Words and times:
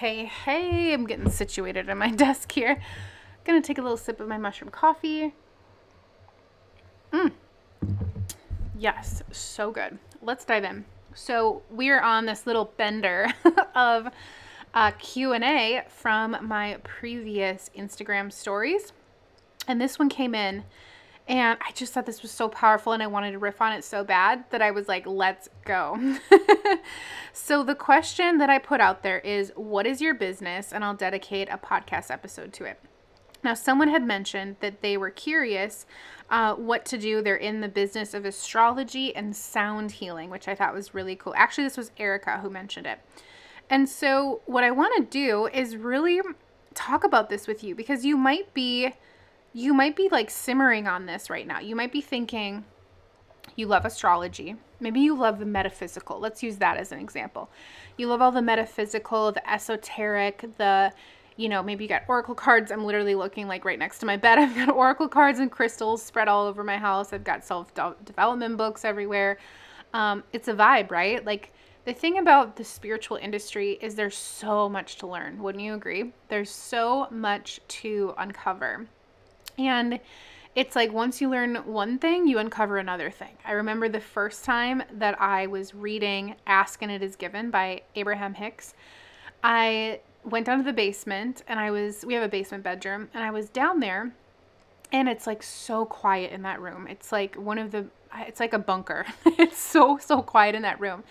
Hey, 0.00 0.26
hey, 0.26 0.92
I'm 0.92 1.06
getting 1.06 1.30
situated 1.30 1.88
at 1.88 1.96
my 1.96 2.10
desk 2.24 2.52
here. 2.52 2.82
Gonna 3.44 3.62
take 3.62 3.78
a 3.78 3.80
little 3.80 3.96
sip 3.96 4.20
of 4.20 4.28
my 4.28 4.36
mushroom 4.36 4.70
coffee. 4.70 5.32
Mmm. 7.14 7.32
Yes, 8.78 9.22
so 9.32 9.70
good. 9.70 9.98
Let's 10.20 10.44
dive 10.44 10.64
in. 10.64 10.84
So 11.14 11.62
we're 11.70 12.02
on 12.02 12.26
this 12.26 12.46
little 12.46 12.66
bender 12.76 13.32
of 13.74 14.08
uh, 14.08 14.10
a 14.74 14.92
Q&A 14.98 15.84
from 15.88 16.36
my 16.42 16.76
previous 16.84 17.70
Instagram 17.74 18.30
stories. 18.30 18.92
And 19.66 19.80
this 19.80 19.98
one 19.98 20.10
came 20.10 20.34
in 20.34 20.64
and 21.28 21.58
I 21.60 21.72
just 21.72 21.92
thought 21.92 22.06
this 22.06 22.22
was 22.22 22.30
so 22.30 22.48
powerful 22.48 22.92
and 22.92 23.02
I 23.02 23.08
wanted 23.08 23.32
to 23.32 23.38
riff 23.38 23.60
on 23.60 23.72
it 23.72 23.82
so 23.82 24.04
bad 24.04 24.44
that 24.50 24.62
I 24.62 24.70
was 24.70 24.86
like, 24.86 25.06
let's 25.06 25.48
go. 25.64 26.18
so, 27.32 27.64
the 27.64 27.74
question 27.74 28.38
that 28.38 28.48
I 28.48 28.58
put 28.58 28.80
out 28.80 29.02
there 29.02 29.18
is 29.18 29.52
What 29.56 29.86
is 29.86 30.00
your 30.00 30.14
business? 30.14 30.72
And 30.72 30.84
I'll 30.84 30.94
dedicate 30.94 31.48
a 31.50 31.58
podcast 31.58 32.10
episode 32.10 32.52
to 32.54 32.64
it. 32.64 32.80
Now, 33.42 33.54
someone 33.54 33.88
had 33.88 34.04
mentioned 34.04 34.56
that 34.60 34.82
they 34.82 34.96
were 34.96 35.10
curious 35.10 35.84
uh, 36.30 36.54
what 36.54 36.84
to 36.86 36.98
do. 36.98 37.22
They're 37.22 37.36
in 37.36 37.60
the 37.60 37.68
business 37.68 38.14
of 38.14 38.24
astrology 38.24 39.14
and 39.14 39.34
sound 39.34 39.92
healing, 39.92 40.30
which 40.30 40.48
I 40.48 40.54
thought 40.54 40.74
was 40.74 40.94
really 40.94 41.16
cool. 41.16 41.34
Actually, 41.36 41.64
this 41.64 41.76
was 41.76 41.90
Erica 41.96 42.38
who 42.38 42.50
mentioned 42.50 42.86
it. 42.86 43.00
And 43.68 43.88
so, 43.88 44.42
what 44.46 44.62
I 44.62 44.70
want 44.70 44.96
to 44.96 45.02
do 45.02 45.48
is 45.52 45.76
really 45.76 46.20
talk 46.74 47.02
about 47.02 47.30
this 47.30 47.48
with 47.48 47.64
you 47.64 47.74
because 47.74 48.04
you 48.04 48.16
might 48.16 48.54
be 48.54 48.92
you 49.56 49.72
might 49.72 49.96
be 49.96 50.06
like 50.10 50.28
simmering 50.28 50.86
on 50.86 51.06
this 51.06 51.30
right 51.30 51.46
now. 51.46 51.60
You 51.60 51.74
might 51.74 51.90
be 51.90 52.02
thinking 52.02 52.62
you 53.56 53.66
love 53.66 53.86
astrology. 53.86 54.54
Maybe 54.80 55.00
you 55.00 55.16
love 55.16 55.38
the 55.38 55.46
metaphysical. 55.46 56.20
Let's 56.20 56.42
use 56.42 56.58
that 56.58 56.76
as 56.76 56.92
an 56.92 56.98
example. 56.98 57.48
You 57.96 58.08
love 58.08 58.20
all 58.20 58.30
the 58.32 58.42
metaphysical, 58.42 59.32
the 59.32 59.50
esoteric, 59.50 60.44
the 60.58 60.92
you 61.38 61.48
know, 61.48 61.62
maybe 61.62 61.84
you 61.84 61.88
got 61.88 62.02
oracle 62.06 62.34
cards. 62.34 62.70
I'm 62.70 62.84
literally 62.84 63.14
looking 63.14 63.48
like 63.48 63.64
right 63.64 63.78
next 63.78 63.98
to 64.00 64.06
my 64.06 64.18
bed. 64.18 64.38
I've 64.38 64.54
got 64.54 64.68
oracle 64.68 65.08
cards 65.08 65.38
and 65.38 65.50
crystals 65.50 66.02
spread 66.02 66.28
all 66.28 66.46
over 66.46 66.62
my 66.62 66.76
house. 66.76 67.14
I've 67.14 67.24
got 67.24 67.42
self 67.42 67.72
development 68.04 68.58
books 68.58 68.84
everywhere. 68.84 69.38
Um, 69.94 70.22
it's 70.34 70.48
a 70.48 70.54
vibe, 70.54 70.90
right? 70.90 71.24
Like 71.24 71.54
the 71.86 71.94
thing 71.94 72.18
about 72.18 72.56
the 72.56 72.64
spiritual 72.64 73.16
industry 73.16 73.78
is 73.80 73.94
there's 73.94 74.18
so 74.18 74.68
much 74.68 74.96
to 74.96 75.06
learn. 75.06 75.42
Wouldn't 75.42 75.64
you 75.64 75.72
agree? 75.72 76.12
There's 76.28 76.50
so 76.50 77.08
much 77.10 77.60
to 77.68 78.12
uncover. 78.18 78.86
And 79.58 80.00
it's 80.54 80.74
like 80.74 80.92
once 80.92 81.20
you 81.20 81.28
learn 81.28 81.56
one 81.66 81.98
thing, 81.98 82.26
you 82.26 82.38
uncover 82.38 82.78
another 82.78 83.10
thing. 83.10 83.36
I 83.44 83.52
remember 83.52 83.88
the 83.88 84.00
first 84.00 84.44
time 84.44 84.82
that 84.94 85.20
I 85.20 85.46
was 85.46 85.74
reading 85.74 86.34
Ask 86.46 86.82
and 86.82 86.90
It 86.90 87.02
Is 87.02 87.14
Given 87.14 87.50
by 87.50 87.82
Abraham 87.94 88.34
Hicks. 88.34 88.74
I 89.44 90.00
went 90.24 90.46
down 90.46 90.58
to 90.58 90.64
the 90.64 90.72
basement 90.72 91.42
and 91.46 91.60
I 91.60 91.70
was, 91.70 92.04
we 92.06 92.14
have 92.14 92.22
a 92.22 92.28
basement 92.28 92.64
bedroom, 92.64 93.08
and 93.12 93.22
I 93.22 93.30
was 93.30 93.48
down 93.50 93.80
there 93.80 94.14
and 94.92 95.08
it's 95.08 95.26
like 95.26 95.42
so 95.42 95.84
quiet 95.84 96.32
in 96.32 96.42
that 96.42 96.60
room. 96.60 96.86
It's 96.88 97.12
like 97.12 97.34
one 97.36 97.58
of 97.58 97.70
the, 97.70 97.86
it's 98.20 98.40
like 98.40 98.54
a 98.54 98.58
bunker. 98.58 99.04
it's 99.26 99.58
so, 99.58 99.98
so 99.98 100.22
quiet 100.22 100.54
in 100.54 100.62
that 100.62 100.80
room 100.80 101.04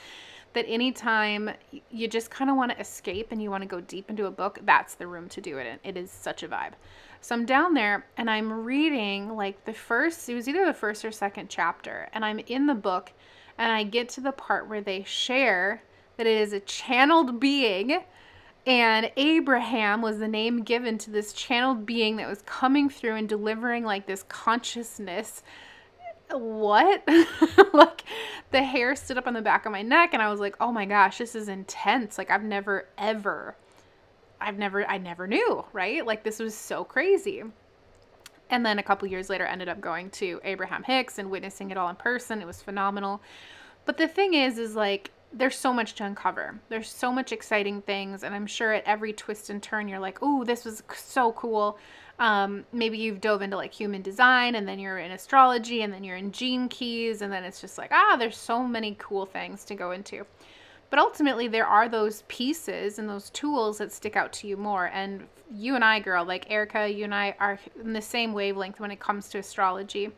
that 0.56 0.66
anytime 0.68 1.52
you 1.92 2.08
just 2.08 2.32
kind 2.32 2.50
of 2.50 2.58
want 2.58 2.72
to 2.72 2.80
escape 2.80 3.28
and 3.32 3.42
you 3.42 3.52
want 3.52 3.62
to 3.62 3.68
go 3.68 3.80
deep 3.82 4.10
into 4.10 4.26
a 4.26 4.32
book, 4.32 4.60
that's 4.64 4.96
the 4.96 5.06
room 5.06 5.30
to 5.30 5.42
do 5.42 5.58
it 5.60 5.68
in. 5.68 5.80
It 5.84 5.98
is 5.98 6.10
such 6.10 6.42
a 6.42 6.48
vibe. 6.48 6.74
So 7.22 7.36
I'm 7.36 7.46
down 7.46 7.74
there 7.74 8.06
and 8.18 8.30
I'm 8.30 8.52
reading 8.52 9.36
like 9.36 9.66
the 9.66 9.74
first, 9.74 10.28
it 10.28 10.34
was 10.34 10.48
either 10.48 10.66
the 10.66 10.74
first 10.74 11.06
or 11.06 11.12
second 11.12 11.50
chapter, 11.50 12.10
and 12.14 12.26
I'm 12.26 12.40
in 12.40 12.66
the 12.66 12.76
book 12.76 13.12
and 13.58 13.72
I 13.72 13.84
get 13.84 14.10
to 14.10 14.22
the 14.22 14.32
part 14.32 14.68
where 14.68 14.82
they 14.82 15.04
share 15.04 15.84
that 16.18 16.28
it 16.28 16.38
is 16.38 16.54
a 16.54 16.60
channeled 16.60 17.40
being 17.40 18.00
and 18.68 19.12
Abraham 19.16 20.02
was 20.02 20.18
the 20.18 20.28
name 20.28 20.64
given 20.64 20.98
to 21.00 21.12
this 21.12 21.34
channeled 21.34 21.86
being 21.86 22.16
that 22.16 22.28
was 22.28 22.42
coming 22.44 22.90
through 22.90 23.16
and 23.16 23.30
delivering 23.30 23.86
like 23.86 24.08
this 24.08 24.24
consciousness. 24.24 25.44
What? 26.32 27.04
like 27.74 28.04
the 28.52 28.64
hair 28.64 28.96
stood 28.96 29.18
up 29.18 29.28
on 29.28 29.34
the 29.34 29.42
back 29.42 29.66
of 29.66 29.72
my 29.72 29.82
neck 29.82 30.12
and 30.14 30.22
I 30.22 30.30
was 30.30 30.40
like, 30.40 30.56
"Oh 30.60 30.72
my 30.72 30.86
gosh, 30.86 31.18
this 31.18 31.36
is 31.36 31.48
intense. 31.48 32.18
Like 32.18 32.32
I've 32.32 32.44
never 32.44 32.88
ever 32.98 33.56
I've 34.40 34.58
never 34.58 34.88
I 34.88 34.98
never 34.98 35.28
knew, 35.28 35.66
right? 35.74 36.06
Like 36.06 36.24
this 36.24 36.40
was 36.40 36.56
so 36.56 36.84
crazy. 36.84 37.44
And 38.50 38.66
then 38.66 38.78
a 38.78 38.84
couple 38.84 39.08
years 39.08 39.30
later 39.30 39.46
ended 39.46 39.70
up 39.70 39.82
going 39.82 40.12
to 40.12 40.40
Abraham 40.44 40.84
Hicks 40.84 41.18
and 41.18 41.32
witnessing 41.32 41.72
it 41.72 41.78
all 41.78 41.90
in 41.90 41.96
person. 41.96 42.42
It 42.42 42.48
was 42.48 42.62
phenomenal. 42.62 43.22
But 43.86 43.98
the 43.98 44.08
thing 44.08 44.34
is 44.34 44.58
is 44.58 44.76
like 44.76 45.12
there's 45.34 45.58
so 45.58 45.74
much 45.74 45.96
to 45.96 46.06
uncover. 46.06 46.60
There's 46.70 46.90
so 46.90 47.12
much 47.12 47.32
exciting 47.32 47.82
things 47.82 48.24
and 48.24 48.36
I'm 48.36 48.48
sure 48.48 48.74
at 48.74 48.84
every 48.86 49.14
twist 49.14 49.50
and 49.50 49.62
turn 49.62 49.88
you're 49.88 50.00
like, 50.00 50.20
"Oh, 50.22 50.44
this 50.44 50.66
was 50.66 50.84
so 50.94 51.32
cool." 51.34 51.78
Um, 52.18 52.66
maybe 52.72 52.98
you've 52.98 53.20
dove 53.20 53.42
into 53.42 53.58
like 53.58 53.74
human 53.74 54.02
design 54.02 54.56
and 54.56 54.68
then 54.68 54.80
you're 54.80 55.00
in 55.00 55.12
astrology 55.12 55.82
and 55.82 55.94
then 55.94 56.04
you're 56.04 56.16
in 56.16 56.32
gene 56.32 56.70
keys 56.70 57.22
and 57.22 57.32
then 57.32 57.44
it's 57.44 57.60
just 57.60 57.78
like, 57.78 57.92
ah, 57.92 58.16
there's 58.18 58.38
so 58.38 58.64
many 58.64 58.96
cool 59.00 59.26
things 59.26 59.66
to 59.66 59.76
go 59.76 59.92
into. 59.92 60.26
But 60.90 61.00
ultimately, 61.00 61.48
there 61.48 61.66
are 61.66 61.90
those 61.90 62.24
pieces 62.28 63.00
and 63.00 63.10
those 63.10 63.30
tools 63.32 63.80
that 63.80 63.92
stick 63.92 64.16
out 64.16 64.32
to 64.34 64.48
you 64.48 64.56
more. 64.56 64.86
And 64.94 65.28
you 65.52 65.76
and 65.76 65.84
I, 65.84 66.00
girl, 66.00 66.24
like 66.24 66.50
Erica, 66.50 66.88
you 66.90 67.04
and 67.04 67.14
I 67.14 67.36
are 67.40 67.60
in 67.82 67.94
the 67.94 68.02
same 68.02 68.34
wavelength 68.34 68.80
when 68.80 68.92
it 68.92 69.00
comes 69.00 69.28
to 69.30 69.40
astrology. 69.40 70.12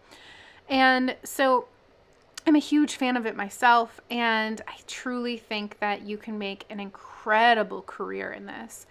And 0.69 1.15
so 1.23 1.67
I'm 2.45 2.55
a 2.55 2.59
huge 2.59 2.95
fan 2.95 3.17
of 3.17 3.25
it 3.25 3.35
myself. 3.35 3.99
And 4.11 4.61
I 4.67 4.75
truly 4.87 5.37
think 5.37 5.79
that 5.79 6.03
you 6.03 6.17
can 6.17 6.37
make 6.37 6.65
an 6.69 6.79
incredible 6.79 7.81
career 7.81 8.31
in 8.31 8.45
this. 8.45 8.85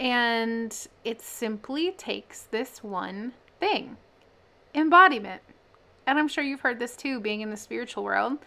And 0.00 0.76
it 1.04 1.22
simply 1.22 1.92
takes 1.92 2.42
this 2.42 2.82
one 2.82 3.32
thing 3.60 3.96
embodiment. 4.74 5.40
And 6.06 6.18
I'm 6.18 6.28
sure 6.28 6.44
you've 6.44 6.60
heard 6.60 6.78
this 6.78 6.96
too, 6.96 7.20
being 7.20 7.40
in 7.40 7.50
the 7.50 7.56
spiritual 7.56 8.04
world. 8.04 8.38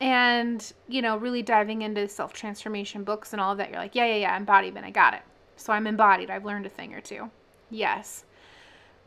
And 0.00 0.72
you 0.88 1.00
know 1.00 1.16
really 1.16 1.42
diving 1.42 1.82
into 1.82 2.06
self 2.08 2.32
transformation 2.34 3.02
books 3.02 3.32
and 3.32 3.40
all 3.40 3.52
of 3.52 3.58
that 3.58 3.70
you're 3.70 3.78
like 3.78 3.94
yeah 3.94 4.04
yeah 4.04 4.16
yeah 4.16 4.36
embodiment 4.36 4.84
i 4.84 4.90
got 4.90 5.14
it. 5.14 5.22
So 5.56 5.72
i'm 5.72 5.86
embodied 5.86 6.30
i've 6.30 6.44
learned 6.44 6.66
a 6.66 6.70
thing 6.70 6.92
or 6.92 7.00
two. 7.00 7.30
Yes. 7.70 8.24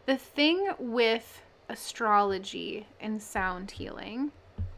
The 0.06 0.18
thing 0.18 0.72
with 0.80 1.44
astrology 1.70 2.88
and 3.00 3.22
sound 3.22 3.70
healing 3.70 4.32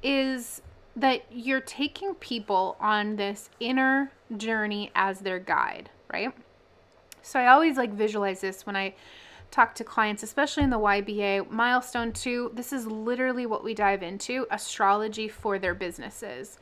is 0.04 0.62
that 0.98 1.24
you're 1.32 1.62
taking 1.62 2.14
people 2.16 2.76
on 2.80 3.16
this 3.16 3.50
inner 3.62 4.12
journey 4.36 4.92
as 4.94 5.20
their 5.20 5.40
guide 5.40 5.90
right 6.12 6.34
so 7.22 7.40
i 7.40 7.48
always 7.48 7.78
like 7.78 7.94
visualize 7.94 8.42
this 8.42 8.66
when 8.66 8.76
i 8.76 8.94
talk 9.52 9.76
to 9.76 9.84
clients, 9.84 10.24
especially 10.24 10.64
in 10.64 10.70
the 10.70 10.80
YBA 10.80 11.52
milestone 11.52 12.12
two, 12.14 12.52
this 12.56 12.74
is 12.74 12.88
literally 12.88 13.46
what 13.46 13.64
we 13.64 13.74
dive 13.74 14.02
into 14.02 14.48
astrology 14.50 15.28
for 15.28 15.60
their 15.60 15.76
businesses. 15.76 16.58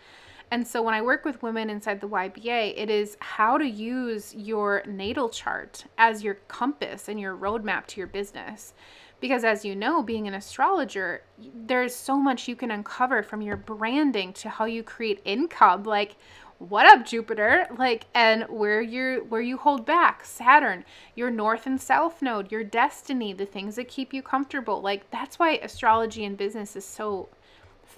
And 0.52 0.68
so 0.68 0.82
when 0.82 0.96
I 0.96 1.02
work 1.04 1.26
with 1.26 1.44
women 1.44 1.70
inside 1.70 2.02
the 2.02 2.10
YBA, 2.10 2.74
it 2.76 2.90
is 2.90 3.16
how 3.20 3.60
to 3.60 3.66
use 3.66 4.34
your 4.34 4.84
natal 4.88 5.30
chart 5.30 5.86
as 6.00 6.24
your 6.24 6.36
compass 6.48 7.08
and 7.08 7.20
your 7.20 7.38
roadmap 7.38 7.86
to 7.88 8.00
your 8.00 8.08
business. 8.08 8.74
Because 9.20 9.44
as 9.44 9.64
you 9.64 9.76
know, 9.76 10.02
being 10.02 10.28
an 10.28 10.34
astrologer, 10.34 11.22
there's 11.54 11.94
so 11.94 12.18
much 12.18 12.48
you 12.48 12.56
can 12.56 12.72
uncover 12.72 13.22
from 13.22 13.42
your 13.44 13.58
branding 13.58 14.34
to 14.34 14.50
how 14.50 14.66
you 14.66 14.82
create 14.82 15.22
income. 15.24 15.84
Like, 15.84 16.16
what 16.60 16.86
up 16.86 17.06
jupiter? 17.06 17.68
Like 17.78 18.06
and 18.14 18.44
where 18.50 18.82
you 18.82 19.26
where 19.30 19.42
you 19.42 19.58
hold 19.58 19.86
back? 19.86 20.24
Saturn 20.24 20.86
your 21.16 21.32
north 21.32 21.66
and 21.66 21.82
south 21.82 22.22
node 22.22 22.52
your 22.52 22.64
destiny 22.64 23.34
the 23.34 23.46
things 23.46 23.76
that 23.76 23.88
keep 23.88 24.14
you 24.14 24.22
comfortable. 24.22 24.82
Like 24.82 25.10
that's 25.12 25.40
why 25.40 25.54
astrology 25.56 26.24
and 26.26 26.38
business 26.38 26.76
is 26.76 26.86
so 26.86 27.30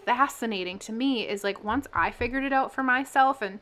fascinating 0.05 0.79
to 0.79 0.91
me 0.93 1.27
is 1.27 1.43
like 1.43 1.63
once 1.63 1.85
i 1.93 2.09
figured 2.09 2.43
it 2.43 2.53
out 2.53 2.73
for 2.73 2.81
myself 2.81 3.41
and 3.41 3.59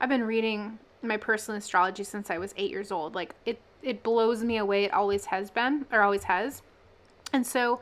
i've 0.00 0.08
been 0.08 0.24
reading 0.24 0.78
my 1.02 1.16
personal 1.16 1.56
astrology 1.56 2.02
since 2.02 2.30
i 2.30 2.36
was 2.36 2.52
eight 2.58 2.68
years 2.68 2.90
old 2.90 3.14
like 3.14 3.34
it 3.46 3.58
it 3.82 4.02
blows 4.02 4.42
me 4.42 4.56
away. 4.56 4.84
It 4.84 4.92
always 4.92 5.26
has 5.26 5.50
been 5.50 5.86
or 5.92 6.02
always 6.02 6.24
has. 6.24 6.62
And 7.32 7.46
so 7.46 7.80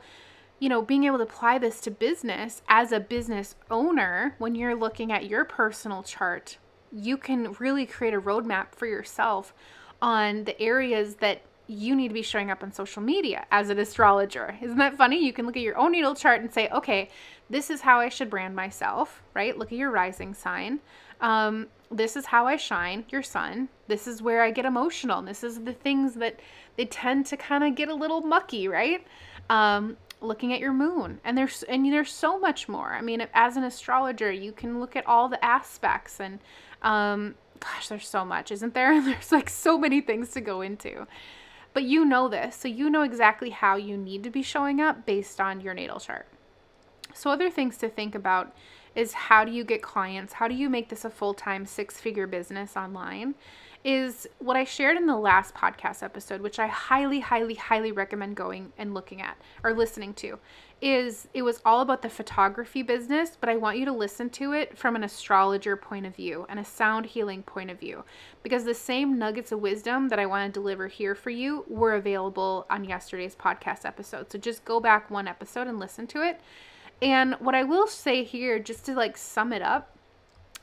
you 0.59 0.69
know, 0.69 0.81
being 0.81 1.03
able 1.03 1.17
to 1.17 1.23
apply 1.23 1.57
this 1.57 1.79
to 1.81 1.91
business 1.91 2.61
as 2.67 2.91
a 2.91 2.99
business 2.99 3.55
owner, 3.69 4.35
when 4.39 4.55
you're 4.55 4.75
looking 4.75 5.11
at 5.11 5.27
your 5.27 5.45
personal 5.45 6.03
chart, 6.03 6.57
you 6.91 7.17
can 7.17 7.53
really 7.59 7.85
create 7.85 8.13
a 8.13 8.21
roadmap 8.21 8.67
for 8.71 8.87
yourself 8.87 9.53
on 10.01 10.45
the 10.45 10.59
areas 10.61 11.15
that 11.15 11.41
you 11.67 11.95
need 11.95 12.07
to 12.07 12.13
be 12.13 12.21
showing 12.21 12.49
up 12.49 12.63
on 12.63 12.71
social 12.71 13.01
media 13.01 13.45
as 13.51 13.69
an 13.69 13.77
astrologer. 13.77 14.57
Isn't 14.61 14.77
that 14.77 14.97
funny? 14.97 15.23
You 15.23 15.33
can 15.33 15.45
look 15.45 15.57
at 15.57 15.63
your 15.63 15.77
own 15.77 15.91
natal 15.91 16.15
chart 16.15 16.41
and 16.41 16.51
say, 16.51 16.69
okay, 16.69 17.09
this 17.49 17.69
is 17.69 17.81
how 17.81 17.99
I 17.99 18.09
should 18.09 18.29
brand 18.29 18.55
myself, 18.55 19.21
right? 19.33 19.57
Look 19.57 19.71
at 19.71 19.77
your 19.77 19.91
rising 19.91 20.33
sign. 20.33 20.79
Um, 21.19 21.67
this 21.91 22.15
is 22.15 22.25
how 22.25 22.47
I 22.47 22.55
shine, 22.55 23.05
your 23.09 23.23
sun. 23.23 23.69
This 23.87 24.07
is 24.07 24.21
where 24.21 24.43
I 24.43 24.51
get 24.51 24.65
emotional. 24.65 25.21
This 25.21 25.43
is 25.43 25.63
the 25.63 25.73
things 25.73 26.15
that 26.15 26.39
they 26.77 26.85
tend 26.85 27.25
to 27.27 27.37
kind 27.37 27.63
of 27.63 27.75
get 27.75 27.89
a 27.89 27.95
little 27.95 28.21
mucky, 28.21 28.67
right? 28.67 29.05
Um, 29.49 29.97
looking 30.19 30.51
at 30.51 30.59
your 30.59 30.73
moon 30.73 31.19
and 31.23 31.37
there's 31.37 31.63
and 31.63 31.85
there's 31.91 32.11
so 32.11 32.39
much 32.39 32.67
more 32.67 32.93
i 32.93 33.01
mean 33.01 33.25
as 33.35 33.55
an 33.55 33.63
astrologer 33.63 34.31
you 34.31 34.51
can 34.51 34.79
look 34.79 34.95
at 34.95 35.05
all 35.05 35.29
the 35.29 35.43
aspects 35.45 36.19
and 36.19 36.39
um, 36.81 37.35
gosh, 37.59 37.87
there's 37.87 38.07
so 38.07 38.25
much, 38.25 38.51
isn't 38.51 38.73
there? 38.73 39.01
There's 39.03 39.31
like 39.31 39.49
so 39.49 39.77
many 39.77 40.01
things 40.01 40.31
to 40.31 40.41
go 40.41 40.61
into. 40.61 41.07
But 41.73 41.83
you 41.83 42.05
know 42.05 42.27
this, 42.27 42.55
so 42.55 42.67
you 42.67 42.89
know 42.89 43.03
exactly 43.03 43.51
how 43.51 43.75
you 43.75 43.97
need 43.97 44.23
to 44.23 44.29
be 44.29 44.41
showing 44.41 44.81
up 44.81 45.05
based 45.05 45.39
on 45.39 45.61
your 45.61 45.73
natal 45.73 45.99
chart. 45.99 46.27
So, 47.13 47.29
other 47.29 47.51
things 47.51 47.77
to 47.77 47.89
think 47.89 48.15
about 48.15 48.55
is 48.95 49.13
how 49.13 49.45
do 49.45 49.51
you 49.51 49.63
get 49.63 49.83
clients? 49.83 50.33
How 50.33 50.47
do 50.47 50.55
you 50.55 50.69
make 50.69 50.89
this 50.89 51.05
a 51.05 51.09
full 51.09 51.33
time 51.33 51.65
six 51.65 51.99
figure 51.99 52.25
business 52.25 52.75
online? 52.75 53.35
Is 53.89 54.27
what 54.39 54.57
I 54.57 54.65
shared 54.65 54.97
in 54.97 55.05
the 55.05 55.15
last 55.15 55.55
podcast 55.55 56.03
episode, 56.03 56.41
which 56.41 56.59
I 56.59 56.67
highly, 56.67 57.21
highly, 57.21 57.53
highly 57.53 57.93
recommend 57.93 58.35
going 58.35 58.73
and 58.77 58.93
looking 58.93 59.21
at 59.21 59.37
or 59.63 59.73
listening 59.73 60.13
to 60.15 60.39
is 60.81 61.27
it 61.33 61.41
was 61.41 61.61
all 61.65 61.79
about 61.81 62.01
the 62.01 62.09
photography 62.09 62.83
business, 62.83 63.37
but 63.39 63.49
I 63.49 63.55
want 63.55 63.77
you 63.77 63.85
to 63.85 63.91
listen 63.91 64.29
to 64.31 64.51
it 64.51 64.77
from 64.77 64.95
an 64.95 65.03
astrologer 65.03 65.77
point 65.77 66.05
of 66.05 66.15
view 66.15 66.45
and 66.49 66.59
a 66.59 66.65
sound 66.65 67.05
healing 67.05 67.41
point 67.43 67.71
of 67.71 67.79
view 67.79 68.03
because 68.43 68.65
the 68.65 68.73
same 68.73 69.17
nuggets 69.17 69.51
of 69.51 69.61
wisdom 69.61 70.09
that 70.09 70.19
I 70.19 70.25
want 70.25 70.53
to 70.53 70.59
deliver 70.59 70.87
here 70.87 71.15
for 71.15 71.29
you 71.29 71.63
were 71.67 71.95
available 71.95 72.65
on 72.69 72.83
yesterday's 72.83 73.35
podcast 73.35 73.85
episode. 73.85 74.31
So 74.31 74.37
just 74.37 74.65
go 74.65 74.79
back 74.81 75.09
one 75.09 75.29
episode 75.29 75.67
and 75.67 75.79
listen 75.79 76.07
to 76.07 76.21
it. 76.21 76.41
And 77.01 77.35
what 77.35 77.55
I 77.55 77.63
will 77.63 77.87
say 77.87 78.23
here 78.23 78.59
just 78.59 78.85
to 78.85 78.93
like 78.93 79.17
sum 79.17 79.53
it 79.53 79.61
up 79.61 79.95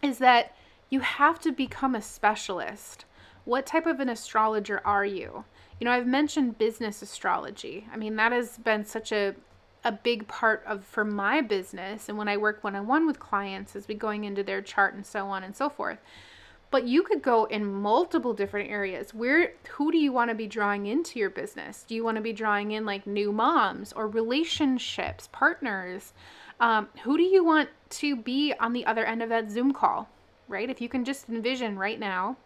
is 0.03 0.19
that 0.19 0.55
you 0.91 1.01
have 1.01 1.41
to 1.41 1.51
become 1.51 1.95
a 1.95 2.03
specialist. 2.03 3.05
What 3.45 3.67
type 3.67 3.87
of 3.87 4.01
an 4.01 4.09
astrologer 4.09 4.81
are 4.85 5.05
you? 5.05 5.45
You 5.79 5.85
know, 5.85 5.93
I've 5.93 6.07
mentioned 6.07 6.59
business 6.59 7.03
astrology. 7.03 7.87
I 7.93 7.97
mean, 7.97 8.17
that 8.17 8.33
has 8.33 8.59
been 8.59 8.85
such 8.85 9.13
a 9.13 9.35
a 9.85 9.93
big 9.93 10.27
part 10.27 10.65
of 10.67 10.83
for 10.83 11.05
my 11.05 11.43
business 11.43 12.09
and 12.09 12.17
when 12.17 12.27
I 12.27 12.39
work 12.39 12.65
one 12.65 12.75
on 12.75 12.87
one 12.87 13.07
with 13.07 13.21
clients 13.21 13.77
as 13.77 13.87
we 13.87 13.95
going 13.95 14.25
into 14.25 14.43
their 14.43 14.63
chart 14.63 14.95
and 14.95 15.05
so 15.05 15.27
on 15.27 15.45
and 15.45 15.55
so 15.55 15.69
forth. 15.69 15.99
But 16.71 16.89
you 16.89 17.03
could 17.03 17.23
go 17.23 17.45
in 17.45 17.67
multiple 17.67 18.33
different 18.33 18.71
areas. 18.71 19.15
Where 19.15 19.53
who 19.69 19.93
do 19.93 19.99
you 19.99 20.11
want 20.11 20.31
to 20.31 20.35
be 20.35 20.47
drawing 20.47 20.87
into 20.87 21.19
your 21.19 21.31
business? 21.31 21.85
Do 21.87 21.95
you 21.95 22.03
want 22.03 22.17
to 22.17 22.23
be 22.23 22.33
drawing 22.33 22.73
in 22.73 22.87
like 22.87 23.07
new 23.07 23.31
moms 23.31 23.93
or 23.93 24.09
relationships, 24.09 25.29
partners? 25.31 26.15
Um, 26.59 26.89
who 27.03 27.17
do 27.17 27.23
you 27.23 27.45
want 27.45 27.69
to 27.91 28.17
be 28.17 28.55
on 28.59 28.73
the 28.73 28.87
other 28.87 29.05
end 29.05 29.23
of 29.23 29.29
that 29.29 29.51
Zoom 29.51 29.73
call? 29.73 30.09
Right? 30.49 30.69
If 30.69 30.81
you 30.81 30.89
can 30.89 31.05
just 31.05 31.29
envision 31.29 31.79
right 31.79 32.01
now, 32.01 32.39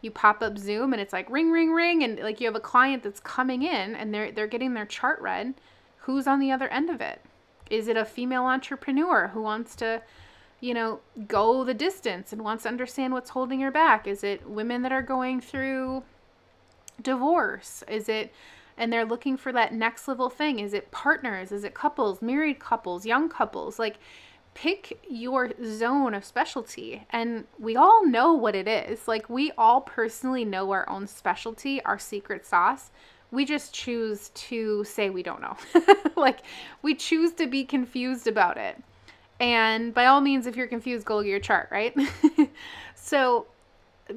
you 0.00 0.10
pop 0.10 0.42
up 0.42 0.58
Zoom 0.58 0.92
and 0.92 1.02
it's 1.02 1.12
like 1.12 1.28
ring, 1.30 1.50
ring, 1.50 1.72
ring, 1.72 2.02
and 2.02 2.18
like 2.20 2.40
you 2.40 2.46
have 2.46 2.54
a 2.54 2.60
client 2.60 3.02
that's 3.02 3.20
coming 3.20 3.62
in 3.62 3.94
and 3.94 4.14
they're 4.14 4.30
they're 4.30 4.46
getting 4.46 4.74
their 4.74 4.86
chart 4.86 5.20
read 5.20 5.54
who's 6.08 6.26
on 6.26 6.40
the 6.40 6.50
other 6.50 6.68
end 6.68 6.88
of 6.88 7.02
it? 7.02 7.20
Is 7.68 7.86
it 7.86 7.96
a 7.96 8.04
female 8.04 8.44
entrepreneur 8.44 9.28
who 9.34 9.42
wants 9.42 9.76
to, 9.76 10.00
you 10.58 10.72
know, 10.72 11.00
go 11.26 11.64
the 11.64 11.74
distance 11.74 12.32
and 12.32 12.42
wants 12.42 12.62
to 12.62 12.70
understand 12.70 13.12
what's 13.12 13.28
holding 13.28 13.60
her 13.60 13.70
back? 13.70 14.06
Is 14.06 14.24
it 14.24 14.48
women 14.48 14.80
that 14.82 14.92
are 14.92 15.02
going 15.02 15.42
through 15.42 16.02
divorce? 17.02 17.84
Is 17.88 18.08
it 18.08 18.32
and 18.78 18.90
they're 18.90 19.04
looking 19.04 19.36
for 19.36 19.52
that 19.52 19.74
next 19.74 20.08
level 20.08 20.30
thing? 20.30 20.60
Is 20.60 20.72
it 20.72 20.90
partners? 20.90 21.52
Is 21.52 21.62
it 21.62 21.74
couples, 21.74 22.22
married 22.22 22.58
couples, 22.58 23.04
young 23.04 23.28
couples? 23.28 23.78
Like 23.78 23.98
pick 24.60 25.00
your 25.08 25.52
zone 25.64 26.14
of 26.14 26.24
specialty 26.24 27.06
and 27.10 27.46
we 27.58 27.76
all 27.76 28.04
know 28.06 28.32
what 28.32 28.54
it 28.54 28.66
is. 28.66 29.06
Like 29.06 29.28
we 29.30 29.52
all 29.56 29.80
personally 29.80 30.44
know 30.44 30.70
our 30.72 30.88
own 30.88 31.06
specialty, 31.06 31.82
our 31.84 31.98
secret 31.98 32.44
sauce 32.44 32.90
we 33.30 33.44
just 33.44 33.74
choose 33.74 34.30
to 34.30 34.84
say 34.84 35.10
we 35.10 35.22
don't 35.22 35.40
know. 35.40 35.56
like 36.16 36.40
we 36.82 36.94
choose 36.94 37.32
to 37.32 37.46
be 37.46 37.64
confused 37.64 38.26
about 38.26 38.56
it. 38.56 38.82
And 39.40 39.94
by 39.94 40.06
all 40.06 40.20
means, 40.20 40.46
if 40.46 40.56
you're 40.56 40.66
confused, 40.66 41.06
go 41.06 41.16
look 41.16 41.26
at 41.26 41.30
your 41.30 41.40
chart, 41.40 41.68
right? 41.70 41.94
so 42.94 43.46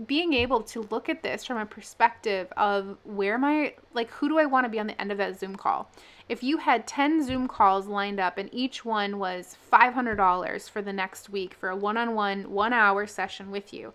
being 0.07 0.33
able 0.33 0.61
to 0.63 0.88
look 0.89 1.09
at 1.09 1.21
this 1.21 1.45
from 1.45 1.57
a 1.57 1.65
perspective 1.65 2.51
of 2.57 2.97
where 3.03 3.35
am 3.35 3.43
I, 3.43 3.75
like, 3.93 4.09
who 4.09 4.29
do 4.29 4.39
I 4.39 4.45
want 4.45 4.65
to 4.65 4.69
be 4.69 4.79
on 4.79 4.88
the 4.88 4.99
end 4.99 5.11
of 5.11 5.17
that 5.17 5.38
Zoom 5.38 5.55
call? 5.55 5.91
If 6.31 6.42
you 6.44 6.60
had 6.60 6.88
10 6.88 7.25
Zoom 7.25 7.50
calls 7.50 7.88
lined 7.88 8.18
up 8.18 8.38
and 8.38 8.48
each 8.54 8.86
one 8.86 9.19
was 9.19 9.57
$500 9.69 10.69
for 10.69 10.81
the 10.81 10.94
next 10.94 11.30
week 11.30 11.54
for 11.54 11.68
a 11.68 11.75
one 11.75 11.98
on 11.98 12.16
one, 12.16 12.50
one 12.50 12.72
hour 12.72 13.06
session 13.06 13.51
with 13.51 13.74
you, 13.74 13.92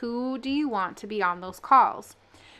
who 0.00 0.36
do 0.36 0.50
you 0.50 0.68
want 0.68 0.96
to 0.96 1.06
be 1.06 1.22
on 1.22 1.40
those 1.40 1.60
calls? 1.60 2.16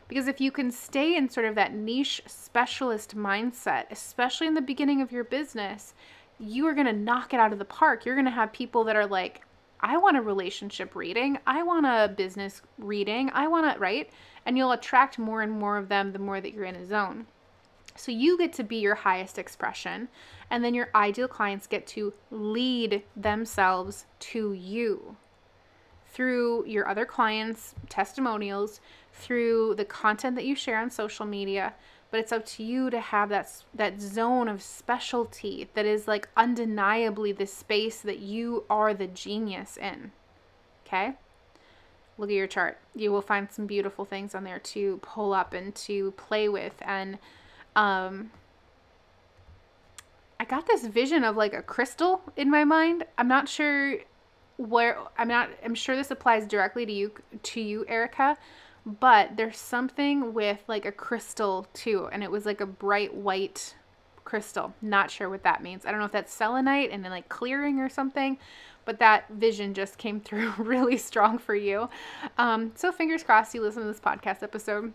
Because 0.06 0.28
if 0.28 0.40
you 0.40 0.52
can 0.52 0.70
stay 0.70 1.16
in 1.16 1.28
sort 1.28 1.44
of 1.44 1.56
that 1.56 1.74
niche 1.74 2.22
specialist 2.28 3.16
mindset, 3.16 3.86
especially 3.90 4.46
in 4.46 4.54
the 4.54 4.60
beginning 4.60 5.02
of 5.02 5.10
your 5.10 5.24
business, 5.24 5.92
you 6.38 6.64
are 6.68 6.74
going 6.74 6.86
to 6.86 6.92
knock 6.92 7.34
it 7.34 7.40
out 7.40 7.52
of 7.52 7.58
the 7.58 7.64
park. 7.64 8.06
You're 8.06 8.14
going 8.14 8.26
to 8.26 8.30
have 8.30 8.52
people 8.52 8.84
that 8.84 8.94
are 8.94 9.08
like, 9.08 9.42
I 9.80 9.96
want 9.96 10.16
a 10.16 10.22
relationship 10.22 10.94
reading. 10.94 11.40
I 11.48 11.64
want 11.64 11.84
a 11.84 12.14
business 12.16 12.62
reading. 12.78 13.32
I 13.34 13.48
want 13.48 13.74
to, 13.74 13.80
right? 13.80 14.08
And 14.44 14.56
you'll 14.56 14.70
attract 14.70 15.18
more 15.18 15.42
and 15.42 15.50
more 15.50 15.78
of 15.78 15.88
them 15.88 16.12
the 16.12 16.20
more 16.20 16.40
that 16.40 16.54
you're 16.54 16.64
in 16.64 16.76
a 16.76 16.86
zone. 16.86 17.26
So 17.96 18.12
you 18.12 18.38
get 18.38 18.52
to 18.54 18.62
be 18.62 18.76
your 18.76 18.94
highest 18.94 19.38
expression, 19.38 20.08
and 20.50 20.62
then 20.62 20.74
your 20.74 20.90
ideal 20.94 21.28
clients 21.28 21.66
get 21.66 21.86
to 21.88 22.12
lead 22.30 23.02
themselves 23.16 24.06
to 24.20 24.52
you 24.52 25.16
through 26.06 26.64
your 26.66 26.88
other 26.88 27.04
clients' 27.04 27.74
testimonials, 27.88 28.80
through 29.12 29.74
the 29.74 29.84
content 29.84 30.34
that 30.36 30.46
you 30.46 30.54
share 30.54 30.78
on 30.78 30.90
social 30.90 31.26
media, 31.26 31.74
but 32.10 32.20
it's 32.20 32.32
up 32.32 32.46
to 32.46 32.62
you 32.62 32.88
to 32.88 33.00
have 33.00 33.28
that 33.28 33.50
that 33.74 34.00
zone 34.00 34.48
of 34.48 34.62
specialty 34.62 35.68
that 35.74 35.84
is 35.84 36.08
like 36.08 36.28
undeniably 36.36 37.32
the 37.32 37.46
space 37.46 38.00
that 38.00 38.20
you 38.20 38.64
are 38.70 38.94
the 38.94 39.06
genius 39.06 39.76
in. 39.76 40.12
Okay? 40.86 41.14
Look 42.16 42.30
at 42.30 42.36
your 42.36 42.46
chart. 42.46 42.78
You 42.94 43.12
will 43.12 43.20
find 43.20 43.50
some 43.50 43.66
beautiful 43.66 44.04
things 44.04 44.34
on 44.34 44.44
there 44.44 44.60
to 44.60 44.98
pull 45.02 45.34
up 45.34 45.52
and 45.52 45.74
to 45.74 46.12
play 46.12 46.48
with 46.48 46.74
and 46.80 47.18
um 47.76 48.30
I 50.40 50.44
got 50.44 50.66
this 50.66 50.84
vision 50.86 51.24
of 51.24 51.36
like 51.36 51.54
a 51.54 51.62
crystal 51.62 52.20
in 52.36 52.50
my 52.50 52.64
mind. 52.64 53.04
I'm 53.16 53.28
not 53.28 53.48
sure 53.48 53.96
where 54.56 54.98
I'm 55.16 55.28
not 55.28 55.50
I'm 55.64 55.74
sure 55.74 55.94
this 55.94 56.10
applies 56.10 56.46
directly 56.46 56.84
to 56.86 56.92
you 56.92 57.12
to 57.42 57.60
you 57.60 57.84
Erica, 57.86 58.36
but 58.84 59.36
there's 59.36 59.58
something 59.58 60.34
with 60.34 60.62
like 60.66 60.84
a 60.84 60.92
crystal 60.92 61.66
too 61.74 62.08
and 62.12 62.22
it 62.22 62.30
was 62.30 62.46
like 62.46 62.60
a 62.60 62.66
bright 62.66 63.14
white 63.14 63.74
crystal. 64.24 64.74
Not 64.82 65.10
sure 65.10 65.30
what 65.30 65.44
that 65.44 65.62
means. 65.62 65.86
I 65.86 65.90
don't 65.90 66.00
know 66.00 66.06
if 66.06 66.12
that's 66.12 66.32
selenite 66.32 66.90
and 66.90 67.04
then 67.04 67.12
like 67.12 67.28
clearing 67.28 67.80
or 67.80 67.88
something, 67.88 68.38
but 68.84 68.98
that 68.98 69.28
vision 69.30 69.72
just 69.72 69.98
came 69.98 70.20
through 70.26 70.52
really 70.58 70.96
strong 70.98 71.38
for 71.38 71.54
you. 71.54 71.88
Um, 72.36 72.72
so 72.74 72.92
fingers 72.92 73.22
crossed 73.22 73.54
you 73.54 73.62
listen 73.62 73.82
to 73.82 73.88
this 73.88 74.00
podcast 74.00 74.42
episode 74.42 74.92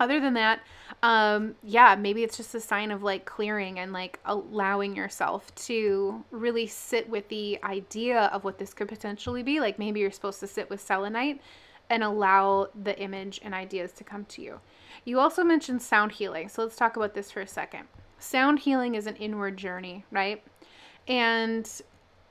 other 0.00 0.20
than 0.20 0.34
that, 0.34 0.60
um, 1.02 1.54
yeah, 1.62 1.94
maybe 1.96 2.22
it's 2.22 2.36
just 2.36 2.54
a 2.54 2.60
sign 2.60 2.90
of 2.90 3.02
like 3.02 3.24
clearing 3.24 3.78
and 3.78 3.92
like 3.92 4.18
allowing 4.24 4.96
yourself 4.96 5.54
to 5.54 6.24
really 6.30 6.66
sit 6.66 7.08
with 7.08 7.28
the 7.28 7.58
idea 7.62 8.22
of 8.26 8.44
what 8.44 8.58
this 8.58 8.74
could 8.74 8.88
potentially 8.88 9.42
be. 9.42 9.60
Like 9.60 9.78
maybe 9.78 10.00
you're 10.00 10.10
supposed 10.10 10.40
to 10.40 10.46
sit 10.46 10.70
with 10.70 10.80
selenite 10.80 11.40
and 11.90 12.02
allow 12.02 12.68
the 12.82 12.98
image 13.00 13.40
and 13.42 13.54
ideas 13.54 13.92
to 13.92 14.04
come 14.04 14.24
to 14.26 14.42
you. 14.42 14.60
You 15.04 15.20
also 15.20 15.42
mentioned 15.42 15.82
sound 15.82 16.12
healing. 16.12 16.48
So 16.48 16.62
let's 16.62 16.76
talk 16.76 16.96
about 16.96 17.14
this 17.14 17.30
for 17.30 17.40
a 17.40 17.46
second. 17.46 17.84
Sound 18.18 18.60
healing 18.60 18.94
is 18.94 19.06
an 19.06 19.16
inward 19.16 19.56
journey, 19.56 20.04
right? 20.10 20.42
And 21.06 21.70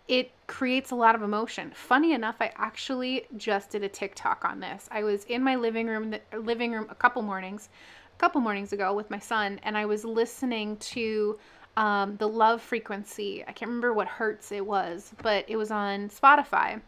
it 0.08 0.32
creates 0.48 0.92
a 0.92 0.96
lot 0.96 1.16
of 1.16 1.22
emotion. 1.22 1.72
Funny 1.76 2.14
enough, 2.14 2.38
I 2.40 2.52
actually 2.56 3.28
just 3.36 3.70
did 3.72 3.84
a 3.84 3.90
TikTok 3.90 4.46
on 4.46 4.60
this. 4.60 4.88
I 4.92 5.04
was 5.04 5.26
in 5.26 5.44
my 5.44 5.56
living 5.56 5.88
room, 5.88 6.16
living 6.34 6.72
room 6.72 6.88
a 6.90 6.96
couple 6.96 7.22
mornings, 7.22 7.70
a 8.16 8.20
couple 8.20 8.40
mornings 8.40 8.72
ago 8.72 8.94
with 8.94 9.10
my 9.10 9.20
son, 9.20 9.60
and 9.64 9.78
I 9.78 9.86
was 9.86 10.06
listening 10.06 10.78
to 10.78 11.38
um, 11.76 12.16
the 12.18 12.28
love 12.28 12.62
frequency. 12.62 13.44
I 13.48 13.52
can't 13.52 13.70
remember 13.70 13.94
what 13.94 14.08
hertz 14.08 14.52
it 14.52 14.66
was, 14.66 15.14
but 15.22 15.46
it 15.48 15.58
was 15.58 15.72
on 15.72 16.10
Spotify. 16.10 16.82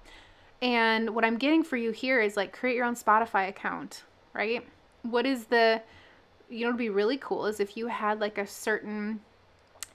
And 0.61 1.09
what 1.11 1.23
I'm 1.23 1.37
getting 1.37 1.63
for 1.63 1.77
you 1.77 1.91
here 1.91 2.21
is 2.21 2.35
like 2.37 2.53
create 2.53 2.75
your 2.75 2.85
own 2.85 2.95
Spotify 2.95 3.49
account, 3.49 4.03
right? 4.33 4.65
What 5.03 5.25
is 5.25 5.45
the, 5.45 5.81
you 6.49 6.65
know, 6.65 6.71
to 6.71 6.77
be 6.77 6.89
really 6.89 7.17
cool 7.17 7.45
is 7.45 7.59
if 7.59 7.77
you 7.77 7.87
had 7.87 8.19
like 8.19 8.37
a 8.37 8.47
certain 8.47 9.19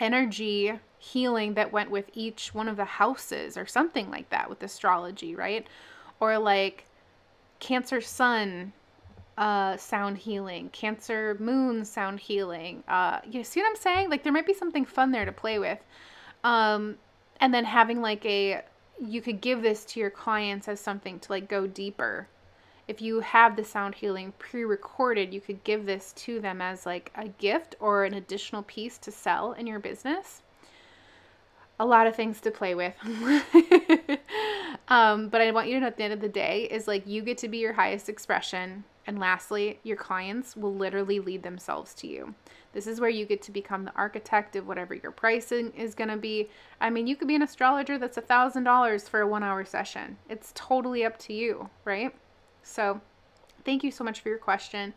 energy 0.01 0.73
healing 1.05 1.55
that 1.55 1.71
went 1.71 1.91
with 1.91 2.11
each 2.15 2.55
one 2.55 2.67
of 2.67 2.77
the 2.77 2.85
houses 2.85 3.59
or 3.59 3.67
something 3.67 4.11
like 4.11 4.31
that 4.31 4.49
with 4.49 4.63
astrology, 4.63 5.35
right? 5.35 5.67
Or 6.19 6.39
like 6.39 6.87
Cancer 7.61 8.01
Sun 8.01 8.73
uh, 9.37 9.77
sound 9.77 10.17
healing, 10.17 10.71
Cancer 10.71 11.37
Moon 11.39 11.85
sound 11.85 12.21
healing. 12.21 12.83
Uh, 12.89 13.21
you 13.31 13.45
see 13.45 13.61
what 13.61 13.69
I'm 13.69 13.77
saying? 13.77 14.09
Like 14.09 14.23
there 14.23 14.33
might 14.33 14.47
be 14.47 14.55
something 14.55 14.87
fun 14.87 15.13
there 15.13 15.27
to 15.27 15.33
play 15.33 15.59
with. 15.59 15.79
Um, 16.43 16.97
and 17.39 17.53
then 17.53 17.65
having 17.65 18.01
like 18.01 18.25
a, 18.25 18.63
you 18.99 19.21
could 19.21 19.41
give 19.41 19.61
this 19.61 19.85
to 19.87 20.01
your 20.01 20.11
clients 20.11 20.69
as 20.69 20.81
something 20.81 21.19
to 21.21 21.33
like 21.33 21.49
go 21.49 21.67
deeper. 21.67 22.29
If 22.89 23.03
you 23.03 23.21
have 23.21 23.57
the 23.57 23.65
sound 23.65 23.95
healing 23.95 24.33
pre 24.39 24.65
recorded, 24.65 25.35
you 25.35 25.41
could 25.41 25.65
give 25.65 25.85
this 25.85 26.13
to 26.13 26.41
them 26.41 26.63
as 26.63 26.87
like 26.87 27.13
a 27.15 27.29
gift 27.29 27.77
or 27.81 28.05
an 28.05 28.15
additional 28.15 28.63
piece 28.63 28.97
to 28.99 29.11
sell 29.11 29.53
in 29.53 29.67
your 29.67 29.79
business 29.79 30.43
a 31.81 31.87
lot 31.87 32.07
of 32.07 32.15
things 32.15 32.41
to 32.43 32.51
play 32.51 32.75
with. 32.75 32.95
um, 34.89 35.29
but 35.29 35.41
I 35.41 35.51
want 35.51 35.69
you 35.69 35.75
to 35.75 35.81
know 35.81 35.87
at 35.87 35.97
the 35.97 36.05
end 36.05 36.13
of 36.13 36.21
the 36.21 36.29
day 36.29 36.69
is 36.71 36.87
like 36.87 37.07
you 37.07 37.23
get 37.23 37.39
to 37.39 37.49
be 37.49 37.59
your 37.59 37.73
highest 37.73 38.09
expression. 38.09 38.85
And 39.07 39.19
lastly, 39.19 39.81
your 39.83 39.99
clients 39.99 40.57
will 40.57 40.75
literally 40.75 41.21
lead 41.21 41.43
themselves 41.43 41.93
to 41.95 42.07
you. 42.07 42.35
This 42.73 42.87
is 42.87 43.01
where 43.01 43.11
you 43.11 43.27
get 43.27 43.43
to 43.43 43.53
become 43.53 43.85
the 43.85 43.95
architect 43.95 44.57
of 44.57 44.67
whatever 44.67 44.95
your 44.95 45.13
pricing 45.13 45.73
is 45.73 45.95
going 45.95 46.09
to 46.09 46.17
be. 46.17 46.49
I 46.81 46.89
mean, 46.91 47.07
you 47.07 47.15
could 47.15 47.29
be 47.29 47.35
an 47.35 47.43
astrologer 47.43 47.99
that's 47.99 48.17
a 48.17 48.23
$1,000 48.23 49.09
for 49.09 49.21
a 49.21 49.27
one 49.27 49.43
hour 49.43 49.65
session. 49.65 50.17
It's 50.31 50.53
totally 50.55 51.05
up 51.05 51.19
to 51.21 51.35
you, 51.35 51.69
right? 51.85 52.15
So, 52.63 53.01
thank 53.65 53.85
you 53.85 53.91
so 53.91 54.05
much 54.05 54.21
for 54.21 54.31
your 54.31 54.39
question. 54.39 54.95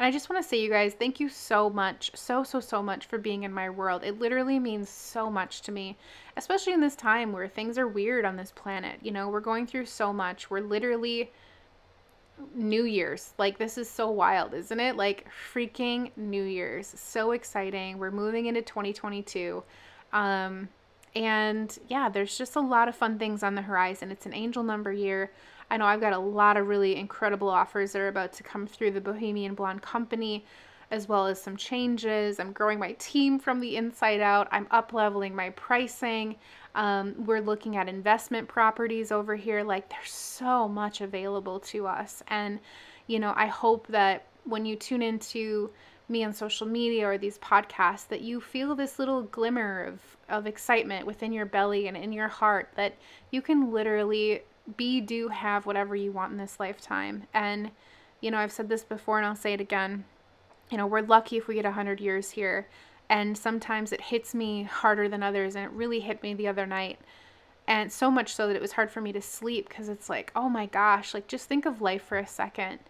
And 0.00 0.06
I 0.06 0.10
just 0.10 0.30
want 0.30 0.42
to 0.42 0.48
say, 0.48 0.58
you 0.58 0.70
guys, 0.70 0.94
thank 0.94 1.20
you 1.20 1.28
so 1.28 1.68
much, 1.68 2.10
so, 2.14 2.42
so, 2.42 2.58
so 2.58 2.82
much 2.82 3.04
for 3.04 3.18
being 3.18 3.42
in 3.42 3.52
my 3.52 3.68
world. 3.68 4.02
It 4.02 4.18
literally 4.18 4.58
means 4.58 4.88
so 4.88 5.30
much 5.30 5.60
to 5.60 5.72
me, 5.72 5.98
especially 6.38 6.72
in 6.72 6.80
this 6.80 6.96
time 6.96 7.32
where 7.32 7.46
things 7.46 7.76
are 7.76 7.86
weird 7.86 8.24
on 8.24 8.34
this 8.34 8.50
planet. 8.50 8.98
You 9.02 9.10
know, 9.10 9.28
we're 9.28 9.40
going 9.40 9.66
through 9.66 9.84
so 9.84 10.10
much. 10.10 10.48
We're 10.48 10.62
literally 10.62 11.30
New 12.54 12.84
Year's. 12.84 13.34
Like, 13.36 13.58
this 13.58 13.76
is 13.76 13.90
so 13.90 14.10
wild, 14.10 14.54
isn't 14.54 14.80
it? 14.80 14.96
Like, 14.96 15.28
freaking 15.52 16.12
New 16.16 16.44
Year's. 16.44 16.86
So 16.86 17.32
exciting. 17.32 17.98
We're 17.98 18.10
moving 18.10 18.46
into 18.46 18.62
2022. 18.62 19.62
Um, 20.14 20.70
and 21.14 21.78
yeah, 21.88 22.08
there's 22.08 22.38
just 22.38 22.56
a 22.56 22.60
lot 22.60 22.88
of 22.88 22.96
fun 22.96 23.18
things 23.18 23.42
on 23.42 23.54
the 23.54 23.60
horizon. 23.60 24.10
It's 24.10 24.24
an 24.24 24.32
angel 24.32 24.62
number 24.62 24.94
year. 24.94 25.30
I 25.70 25.76
know 25.76 25.86
I've 25.86 26.00
got 26.00 26.12
a 26.12 26.18
lot 26.18 26.56
of 26.56 26.66
really 26.66 26.96
incredible 26.96 27.48
offers 27.48 27.92
that 27.92 28.00
are 28.00 28.08
about 28.08 28.32
to 28.34 28.42
come 28.42 28.66
through 28.66 28.90
the 28.90 29.00
Bohemian 29.00 29.54
Blonde 29.54 29.82
Company, 29.82 30.44
as 30.90 31.08
well 31.08 31.26
as 31.28 31.40
some 31.40 31.56
changes. 31.56 32.40
I'm 32.40 32.52
growing 32.52 32.80
my 32.80 32.92
team 32.92 33.38
from 33.38 33.60
the 33.60 33.76
inside 33.76 34.20
out. 34.20 34.48
I'm 34.50 34.66
up 34.72 34.92
leveling 34.92 35.34
my 35.34 35.50
pricing. 35.50 36.36
Um, 36.74 37.14
we're 37.24 37.40
looking 37.40 37.76
at 37.76 37.88
investment 37.88 38.48
properties 38.48 39.12
over 39.12 39.36
here. 39.36 39.62
Like, 39.62 39.88
there's 39.88 40.10
so 40.10 40.68
much 40.68 41.00
available 41.00 41.60
to 41.60 41.86
us. 41.86 42.22
And, 42.28 42.58
you 43.06 43.20
know, 43.20 43.32
I 43.36 43.46
hope 43.46 43.86
that 43.88 44.26
when 44.44 44.64
you 44.64 44.74
tune 44.74 45.02
into 45.02 45.70
me 46.08 46.24
on 46.24 46.32
social 46.32 46.66
media 46.66 47.06
or 47.06 47.16
these 47.16 47.38
podcasts 47.38 48.08
that 48.08 48.20
you 48.20 48.40
feel 48.40 48.74
this 48.74 48.98
little 48.98 49.22
glimmer 49.22 49.84
of, 49.84 50.00
of 50.28 50.46
excitement 50.46 51.06
within 51.06 51.32
your 51.32 51.46
belly 51.46 51.86
and 51.86 51.96
in 51.96 52.12
your 52.12 52.26
heart 52.26 52.68
that 52.74 52.96
you 53.30 53.40
can 53.40 53.70
literally 53.70 54.42
be, 54.76 55.00
do, 55.00 55.28
have 55.28 55.66
whatever 55.66 55.94
you 55.96 56.12
want 56.12 56.32
in 56.32 56.38
this 56.38 56.60
lifetime. 56.60 57.26
And, 57.34 57.70
you 58.20 58.30
know, 58.30 58.38
I've 58.38 58.52
said 58.52 58.68
this 58.68 58.84
before 58.84 59.18
and 59.18 59.26
I'll 59.26 59.36
say 59.36 59.52
it 59.52 59.60
again. 59.60 60.04
You 60.70 60.78
know, 60.78 60.86
we're 60.86 61.00
lucky 61.00 61.36
if 61.36 61.48
we 61.48 61.54
get 61.54 61.64
100 61.64 62.00
years 62.00 62.30
here. 62.30 62.68
And 63.08 63.36
sometimes 63.36 63.92
it 63.92 64.00
hits 64.00 64.34
me 64.34 64.62
harder 64.62 65.08
than 65.08 65.22
others. 65.22 65.56
And 65.56 65.64
it 65.64 65.72
really 65.72 66.00
hit 66.00 66.22
me 66.22 66.34
the 66.34 66.48
other 66.48 66.66
night. 66.66 66.98
And 67.66 67.92
so 67.92 68.10
much 68.10 68.34
so 68.34 68.46
that 68.46 68.56
it 68.56 68.62
was 68.62 68.72
hard 68.72 68.90
for 68.90 69.00
me 69.00 69.12
to 69.12 69.22
sleep 69.22 69.68
because 69.68 69.88
it's 69.88 70.08
like, 70.08 70.32
oh 70.34 70.48
my 70.48 70.66
gosh, 70.66 71.14
like 71.14 71.28
just 71.28 71.48
think 71.48 71.66
of 71.66 71.80
life 71.80 72.02
for 72.02 72.18
a 72.18 72.26
second. 72.26 72.80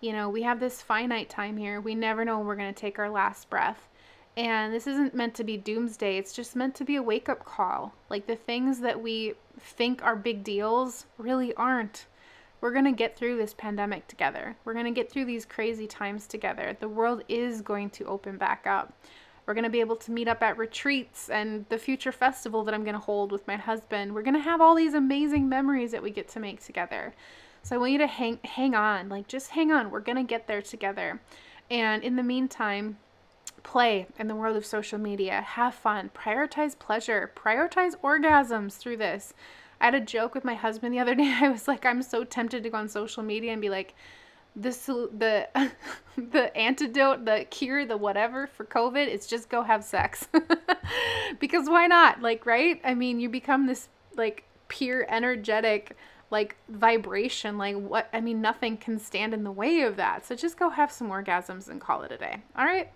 You 0.00 0.12
know, 0.12 0.28
we 0.30 0.42
have 0.42 0.60
this 0.60 0.80
finite 0.80 1.28
time 1.28 1.56
here. 1.56 1.80
We 1.80 1.94
never 1.94 2.24
know 2.24 2.38
when 2.38 2.46
we're 2.46 2.56
going 2.56 2.72
to 2.72 2.80
take 2.80 2.98
our 2.98 3.10
last 3.10 3.50
breath. 3.50 3.88
And 4.36 4.72
this 4.72 4.86
isn't 4.86 5.14
meant 5.14 5.34
to 5.34 5.44
be 5.44 5.56
doomsday, 5.56 6.16
it's 6.16 6.32
just 6.32 6.56
meant 6.56 6.74
to 6.76 6.84
be 6.84 6.96
a 6.96 7.02
wake 7.02 7.28
up 7.28 7.44
call. 7.44 7.92
Like 8.08 8.26
the 8.26 8.36
things 8.36 8.80
that 8.80 9.02
we 9.02 9.34
think 9.62 10.02
are 10.02 10.16
big 10.16 10.44
deals 10.44 11.06
really 11.18 11.54
aren't. 11.54 12.06
We're 12.60 12.72
going 12.72 12.84
to 12.84 12.92
get 12.92 13.16
through 13.16 13.38
this 13.38 13.54
pandemic 13.54 14.06
together. 14.06 14.56
We're 14.64 14.74
going 14.74 14.84
to 14.84 14.90
get 14.90 15.10
through 15.10 15.24
these 15.24 15.46
crazy 15.46 15.86
times 15.86 16.26
together. 16.26 16.76
The 16.78 16.88
world 16.88 17.22
is 17.28 17.62
going 17.62 17.90
to 17.90 18.04
open 18.04 18.36
back 18.36 18.66
up. 18.66 18.92
We're 19.46 19.54
going 19.54 19.64
to 19.64 19.70
be 19.70 19.80
able 19.80 19.96
to 19.96 20.12
meet 20.12 20.28
up 20.28 20.42
at 20.42 20.58
retreats 20.58 21.30
and 21.30 21.64
the 21.70 21.78
future 21.78 22.12
festival 22.12 22.62
that 22.64 22.74
I'm 22.74 22.84
going 22.84 22.94
to 22.94 23.00
hold 23.00 23.32
with 23.32 23.46
my 23.46 23.56
husband. 23.56 24.14
We're 24.14 24.22
going 24.22 24.34
to 24.34 24.40
have 24.40 24.60
all 24.60 24.74
these 24.74 24.94
amazing 24.94 25.48
memories 25.48 25.90
that 25.92 26.02
we 26.02 26.10
get 26.10 26.28
to 26.28 26.40
make 26.40 26.64
together. 26.64 27.14
So 27.62 27.74
I 27.74 27.78
want 27.78 27.92
you 27.92 27.98
to 27.98 28.06
hang 28.06 28.38
hang 28.44 28.74
on. 28.74 29.08
Like 29.08 29.26
just 29.26 29.50
hang 29.50 29.72
on. 29.72 29.90
We're 29.90 30.00
going 30.00 30.16
to 30.16 30.22
get 30.22 30.46
there 30.46 30.62
together. 30.62 31.20
And 31.70 32.02
in 32.02 32.16
the 32.16 32.22
meantime, 32.22 32.98
play 33.62 34.06
in 34.18 34.28
the 34.28 34.34
world 34.34 34.56
of 34.56 34.66
social 34.66 34.98
media, 34.98 35.40
have 35.40 35.74
fun, 35.74 36.10
prioritize 36.14 36.78
pleasure, 36.78 37.30
prioritize 37.36 37.94
orgasms 38.02 38.74
through 38.74 38.98
this. 38.98 39.34
I 39.80 39.86
had 39.86 39.94
a 39.94 40.00
joke 40.00 40.34
with 40.34 40.44
my 40.44 40.54
husband 40.54 40.94
the 40.94 40.98
other 40.98 41.14
day. 41.16 41.38
I 41.40 41.48
was 41.48 41.68
like, 41.68 41.84
I'm 41.86 42.02
so 42.02 42.24
tempted 42.24 42.62
to 42.62 42.70
go 42.70 42.78
on 42.78 42.88
social 42.88 43.22
media 43.22 43.52
and 43.52 43.60
be 43.60 43.70
like, 43.70 43.94
this 44.56 44.86
the 44.86 45.48
the 46.16 46.56
antidote, 46.56 47.24
the 47.24 47.46
cure, 47.50 47.86
the 47.86 47.96
whatever 47.96 48.46
for 48.46 48.64
COVID, 48.64 49.06
it's 49.06 49.26
just 49.26 49.48
go 49.48 49.62
have 49.62 49.84
sex. 49.84 50.26
because 51.38 51.68
why 51.68 51.86
not? 51.86 52.20
Like, 52.20 52.46
right? 52.46 52.80
I 52.84 52.94
mean, 52.94 53.20
you 53.20 53.28
become 53.28 53.66
this 53.66 53.88
like 54.16 54.44
pure 54.68 55.06
energetic 55.08 55.96
like 56.30 56.56
vibration 56.68 57.58
like 57.58 57.76
what 57.76 58.08
i 58.12 58.20
mean 58.20 58.40
nothing 58.40 58.76
can 58.76 58.98
stand 58.98 59.34
in 59.34 59.42
the 59.42 59.50
way 59.50 59.80
of 59.80 59.96
that 59.96 60.24
so 60.24 60.34
just 60.34 60.56
go 60.56 60.70
have 60.70 60.90
some 60.90 61.08
orgasms 61.08 61.68
and 61.68 61.80
call 61.80 62.02
it 62.02 62.12
a 62.12 62.16
day 62.16 62.40
all 62.56 62.64
right 62.64 62.92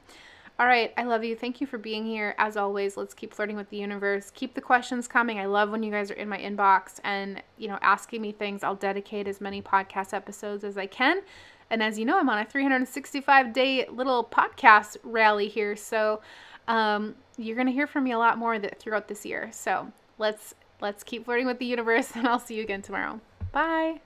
all 0.59 0.67
right, 0.67 0.93
I 0.97 1.03
love 1.03 1.25
you. 1.25 1.35
Thank 1.35 1.61
you 1.61 1.67
for 1.67 1.79
being 1.79 2.07
here. 2.07 2.35
As 2.39 2.57
always, 2.57 2.97
let's 2.97 3.13
keep 3.13 3.35
flirting 3.35 3.57
with 3.57 3.71
the 3.71 3.77
universe. 3.77 4.31
Keep 4.35 4.55
the 4.55 4.61
questions 4.61 5.09
coming. 5.09 5.41
I 5.41 5.47
love 5.47 5.71
when 5.71 5.83
you 5.83 5.91
guys 5.91 6.13
are 6.13 6.15
in 6.15 6.29
my 6.29 6.39
inbox 6.39 7.01
and, 7.03 7.43
you 7.59 7.67
know, 7.67 7.79
asking 7.83 8.23
me 8.23 8.31
things. 8.31 8.63
I'll 8.63 8.77
dedicate 8.77 9.27
as 9.27 9.41
many 9.41 9.61
podcast 9.61 10.15
episodes 10.15 10.63
as 10.63 10.79
I 10.79 10.87
can. 10.87 11.23
And 11.71 11.83
as 11.83 11.99
you 11.99 12.05
know, 12.05 12.19
I'm 12.21 12.29
on 12.29 12.39
a 12.39 12.45
365 12.45 13.53
day 13.53 13.87
little 13.89 14.23
podcast 14.23 14.97
rally 15.03 15.49
here. 15.49 15.75
So, 15.75 16.21
um, 16.69 17.17
you're 17.37 17.57
going 17.57 17.67
to 17.67 17.73
hear 17.73 17.89
from 17.89 18.05
me 18.05 18.13
a 18.13 18.19
lot 18.19 18.39
more 18.39 18.57
throughout 18.59 19.09
this 19.09 19.27
year. 19.27 19.51
So, 19.53 19.91
let's 20.19 20.55
let's 20.81 21.03
keep 21.03 21.25
flirting 21.25 21.47
with 21.47 21.59
the 21.59 21.67
universe 21.67 22.11
and 22.15 22.29
I'll 22.29 22.39
see 22.39 22.55
you 22.55 22.63
again 22.63 22.83
tomorrow. 22.83 23.21
Bye. 23.51 24.01